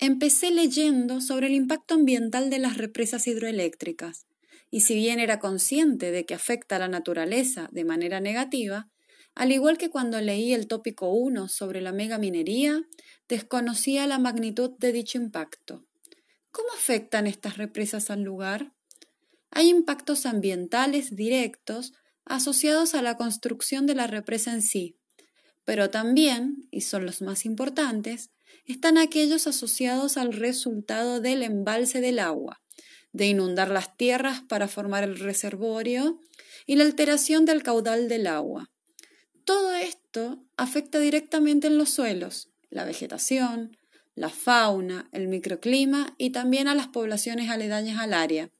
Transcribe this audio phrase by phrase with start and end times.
[0.00, 4.26] Empecé leyendo sobre el impacto ambiental de las represas hidroeléctricas,
[4.70, 8.88] y si bien era consciente de que afecta a la naturaleza de manera negativa,
[9.34, 12.86] al igual que cuando leí el tópico 1 sobre la megaminería,
[13.28, 15.84] desconocía la magnitud de dicho impacto.
[16.52, 18.72] ¿Cómo afectan estas represas al lugar?
[19.50, 21.92] Hay impactos ambientales directos
[22.24, 24.96] asociados a la construcción de la represa en sí,
[25.64, 28.30] pero también, y son los más importantes,
[28.68, 32.62] están aquellos asociados al resultado del embalse del agua,
[33.12, 36.20] de inundar las tierras para formar el reservorio
[36.66, 38.70] y la alteración del caudal del agua.
[39.44, 43.78] Todo esto afecta directamente en los suelos, la vegetación,
[44.14, 48.50] la fauna, el microclima y también a las poblaciones aledañas al área.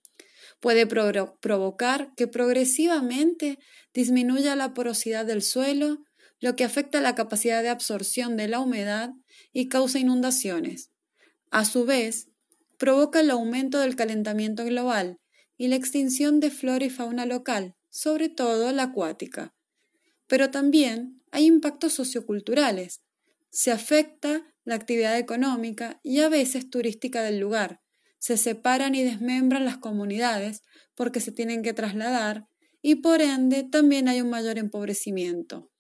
[0.61, 3.59] Puede provocar que progresivamente
[3.93, 5.99] disminuya la porosidad del suelo,
[6.41, 9.11] lo que afecta la capacidad de absorción de la humedad
[9.53, 10.91] y causa inundaciones.
[11.51, 12.29] A su vez,
[12.79, 15.19] provoca el aumento del calentamiento global
[15.57, 19.55] y la extinción de flora y fauna local, sobre todo la acuática.
[20.27, 23.03] Pero también hay impactos socioculturales.
[23.51, 27.81] Se afecta la actividad económica y a veces turística del lugar.
[28.19, 30.63] Se separan y desmembran las comunidades
[30.95, 32.47] porque se tienen que trasladar
[32.83, 35.71] y por ende también hay un mayor empobrecimiento.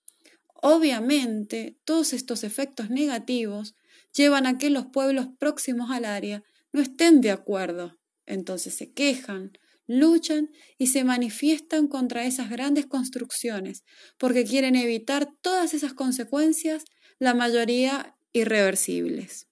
[0.61, 3.75] Obviamente, todos estos efectos negativos
[4.14, 6.42] llevan a que los pueblos próximos al área
[6.73, 7.98] no estén de acuerdo.
[8.27, 9.53] Entonces se quejan,
[9.86, 13.84] luchan y se manifiestan contra esas grandes construcciones
[14.19, 16.84] porque quieren evitar todas esas consecuencias,
[17.19, 19.47] la mayoría irreversibles.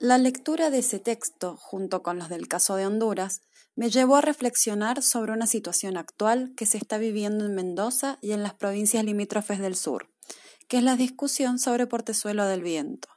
[0.00, 3.40] La lectura de ese texto, junto con los del caso de Honduras,
[3.74, 8.30] me llevó a reflexionar sobre una situación actual que se está viviendo en Mendoza y
[8.30, 10.08] en las provincias limítrofes del sur,
[10.68, 13.08] que es la discusión sobre Portezuelo del Viento.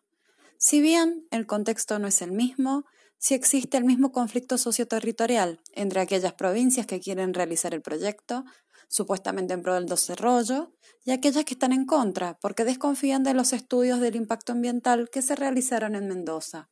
[0.57, 2.85] Si bien el contexto no es el mismo,
[3.19, 8.43] sí existe el mismo conflicto socioterritorial entre aquellas provincias que quieren realizar el proyecto,
[8.91, 10.73] supuestamente en pro del desarrollo,
[11.05, 15.21] y aquellas que están en contra, porque desconfían de los estudios del impacto ambiental que
[15.21, 16.69] se realizaron en Mendoza.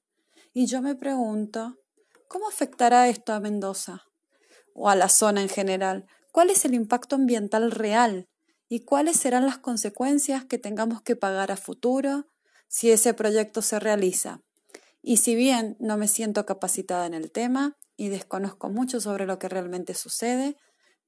[0.53, 1.77] Y yo me pregunto,
[2.27, 4.03] ¿cómo afectará esto a Mendoza?
[4.73, 6.07] O a la zona en general.
[6.33, 8.27] ¿Cuál es el impacto ambiental real?
[8.67, 12.27] ¿Y cuáles serán las consecuencias que tengamos que pagar a futuro
[12.67, 14.41] si ese proyecto se realiza?
[15.01, 19.39] Y si bien no me siento capacitada en el tema y desconozco mucho sobre lo
[19.39, 20.57] que realmente sucede,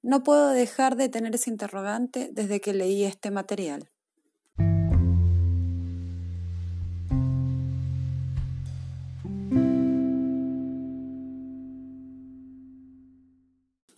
[0.03, 3.89] no puedo dejar de tener ese interrogante desde que leí este material.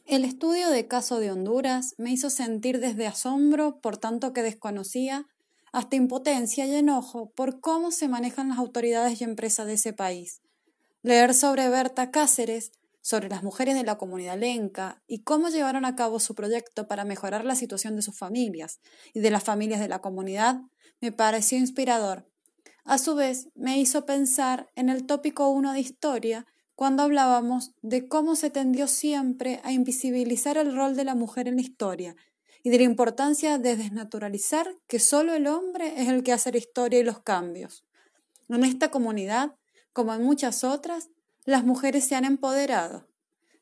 [0.06, 5.25] El estudio de caso de Honduras me hizo sentir desde asombro por tanto que desconocía
[5.72, 10.42] hasta impotencia y enojo por cómo se manejan las autoridades y empresas de ese país.
[11.02, 12.72] Leer sobre Berta Cáceres
[13.03, 17.03] sobre las mujeres de la comunidad lenca y cómo llevaron a cabo su proyecto para
[17.03, 18.80] mejorar la situación de sus familias
[19.14, 20.62] y de las familias de la comunidad,
[21.02, 22.25] me pareció inspirador.
[22.86, 28.08] A su vez, me hizo pensar en el tópico 1 de historia cuando hablábamos de
[28.08, 32.16] cómo se tendió siempre a invisibilizar el rol de la mujer en la historia
[32.63, 36.58] y de la importancia de desnaturalizar que solo el hombre es el que hace la
[36.58, 37.84] historia y los cambios.
[38.47, 39.56] En esta comunidad,
[39.92, 41.09] como en muchas otras,
[41.46, 43.08] las mujeres se han empoderado.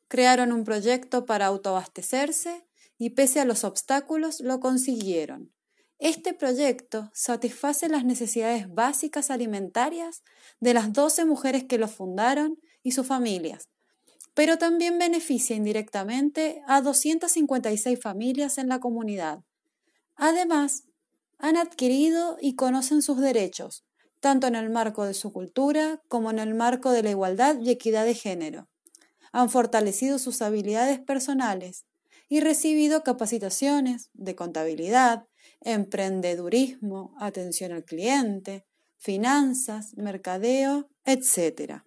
[0.08, 2.66] Crearon un proyecto para autoabastecerse
[2.98, 5.52] y pese a los obstáculos lo consiguieron.
[5.98, 10.24] Este proyecto satisface las necesidades básicas alimentarias
[10.60, 13.70] de las 12 mujeres que lo fundaron y sus familias,
[14.34, 19.44] pero también beneficia indirectamente a 256 familias en la comunidad.
[20.16, 20.86] Además,
[21.38, 23.84] han adquirido y conocen sus derechos,
[24.22, 27.72] tanto en el marco de su cultura como en el marco de la igualdad y
[27.72, 28.70] equidad de género.
[29.34, 31.86] Han fortalecido sus habilidades personales
[32.30, 35.28] y recibido capacitaciones de contabilidad,
[35.60, 38.66] emprendedurismo, atención al cliente,
[38.98, 41.84] finanzas, mercadeo, etc.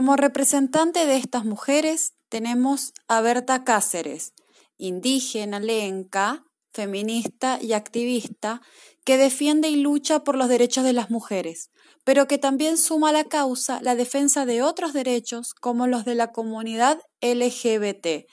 [0.00, 4.32] Como representante de estas mujeres tenemos a Berta Cáceres,
[4.78, 6.42] indígena, lenca,
[6.72, 8.62] feminista y activista,
[9.04, 11.68] que defiende y lucha por los derechos de las mujeres,
[12.02, 16.14] pero que también suma a la causa la defensa de otros derechos como los de
[16.14, 18.24] la comunidad LGBT.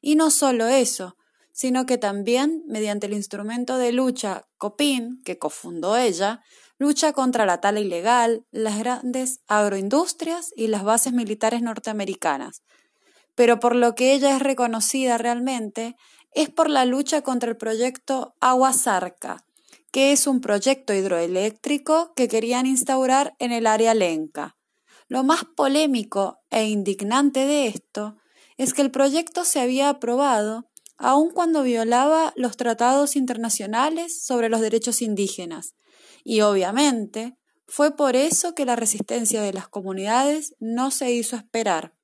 [0.00, 1.16] Y no solo eso,
[1.52, 6.42] sino que también, mediante el instrumento de lucha COPIN, que cofundó ella,
[6.78, 12.62] lucha contra la tala ilegal, las grandes agroindustrias y las bases militares norteamericanas.
[13.34, 15.96] Pero por lo que ella es reconocida realmente
[16.34, 19.44] es por la lucha contra el proyecto Agua Zarca,
[19.90, 24.56] que es un proyecto hidroeléctrico que querían instaurar en el área lenca.
[25.08, 28.16] Lo más polémico e indignante de esto
[28.56, 34.60] es que el proyecto se había aprobado aun cuando violaba los tratados internacionales sobre los
[34.60, 35.74] derechos indígenas,
[36.24, 37.36] y obviamente
[37.66, 41.94] fue por eso que la resistencia de las comunidades no se hizo esperar.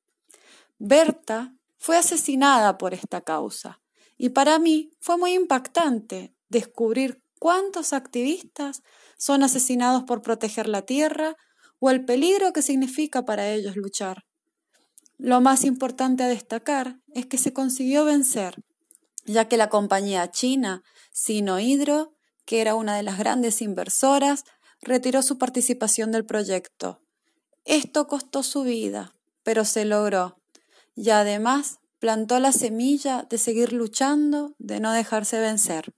[0.79, 3.81] Berta fue asesinada por esta causa
[4.17, 8.82] y para mí fue muy impactante descubrir cuántos activistas
[9.17, 11.37] son asesinados por proteger la tierra
[11.79, 14.25] o el peligro que significa para ellos luchar.
[15.19, 18.62] Lo más importante a destacar es que se consiguió vencer,
[19.25, 20.82] ya que la compañía china
[21.12, 22.14] Sinohydro
[22.49, 24.45] que era una de las grandes inversoras,
[24.81, 26.99] retiró su participación del proyecto.
[27.67, 30.39] Esto costó su vida, pero se logró,
[30.97, 35.93] y además plantó la semilla de seguir luchando, de no dejarse vencer.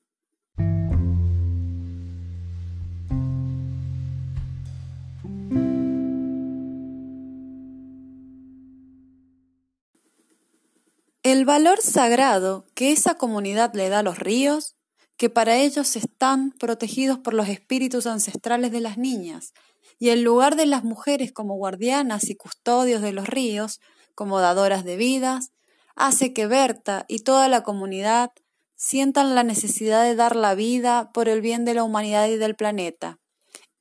[11.23, 14.75] El valor sagrado que esa comunidad le da a los ríos
[15.21, 19.53] que para ellos están protegidos por los espíritus ancestrales de las niñas,
[19.99, 23.81] y el lugar de las mujeres como guardianas y custodios de los ríos,
[24.15, 25.53] como dadoras de vidas,
[25.95, 28.31] hace que Berta y toda la comunidad
[28.77, 32.57] sientan la necesidad de dar la vida por el bien de la humanidad y del
[32.57, 33.19] planeta.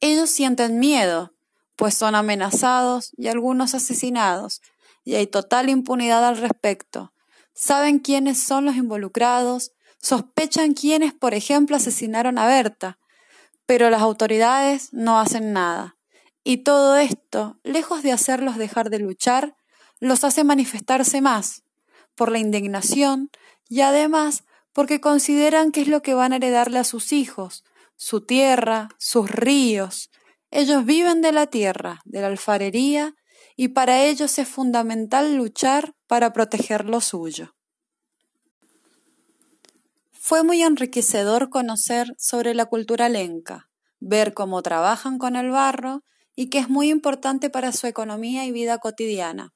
[0.02, 1.32] Ellos sienten miedo,
[1.78, 4.60] pues son amenazados y algunos asesinados,
[5.06, 7.14] y hay total impunidad al respecto.
[7.54, 9.72] Saben quiénes son los involucrados,
[10.02, 13.00] Sospechan quiénes, por ejemplo, asesinaron a Berta,
[13.66, 15.98] pero las autoridades no hacen nada.
[16.44, 19.56] Y todo esto, lejos de hacerlos dejar de luchar,
[20.00, 21.64] los hace manifestarse más,
[22.16, 23.30] por la indignación
[23.68, 24.44] y además
[24.74, 27.64] porque consideran que es lo que van a heredarle a sus hijos,
[27.96, 30.10] su tierra, sus ríos.
[30.52, 33.14] Ellos viven de la tierra, de la alfarería,
[33.56, 37.56] y para ellos es fundamental luchar para proteger lo suyo.
[40.30, 43.68] Fue muy enriquecedor conocer sobre la cultura lenca,
[44.00, 46.04] ver cómo trabajan con el barro
[46.36, 49.56] y que es muy importante para su economía y vida cotidiana.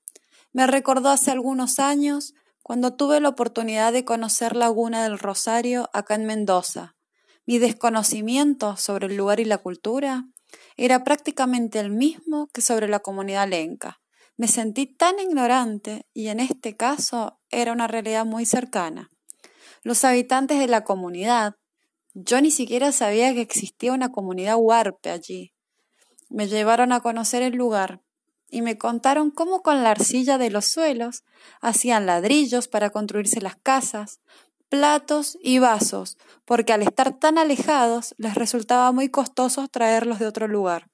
[0.52, 2.34] Me recordó hace algunos años
[2.64, 6.96] cuando tuve la oportunidad de conocer Laguna del Rosario acá en Mendoza.
[7.46, 10.26] Mi desconocimiento sobre el lugar y la cultura
[10.76, 14.02] era prácticamente el mismo que sobre la comunidad lenca.
[14.38, 19.13] Me sentí tan ignorante y en este caso era una realidad muy cercana.
[19.84, 21.56] Los habitantes de la comunidad,
[22.14, 25.54] yo ni siquiera sabía que existía una comunidad huarpe allí.
[26.30, 28.02] Me llevaron a conocer el lugar
[28.50, 31.26] y me contaron cómo con la arcilla de los suelos
[31.60, 34.22] hacían ladrillos para construirse las casas,
[34.70, 40.48] platos y vasos, porque al estar tan alejados les resultaba muy costoso traerlos de otro
[40.48, 40.88] lugar.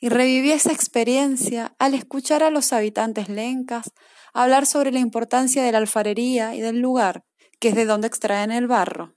[0.00, 3.92] Y reviví esa experiencia al escuchar a los habitantes lencas
[4.32, 7.24] hablar sobre la importancia de la alfarería y del lugar,
[7.60, 9.12] que es de donde extraen el barro.